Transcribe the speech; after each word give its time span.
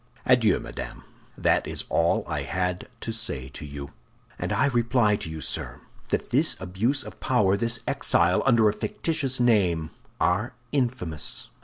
Adieu, 0.25 0.59
madame. 0.59 1.03
That 1.37 1.67
is 1.67 1.85
all 1.87 2.23
I 2.27 2.41
had 2.41 2.87
to 3.01 3.11
say 3.13 3.49
to 3.49 3.63
you." 3.63 3.91
"And 4.39 4.51
I 4.51 4.65
reply 4.65 5.15
to 5.17 5.29
you, 5.29 5.41
sir, 5.41 5.79
that 6.09 6.31
this 6.31 6.57
abuse 6.59 7.03
of 7.03 7.19
power, 7.19 7.55
this 7.55 7.81
exile 7.87 8.41
under 8.43 8.67
a 8.67 8.73
fictitious 8.73 9.39
name, 9.39 9.91
are 10.19 10.55
infamous!" 10.71 11.49